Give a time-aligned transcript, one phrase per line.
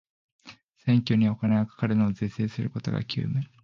[0.77, 3.47] 選挙にお金がかかるのを是正することが急務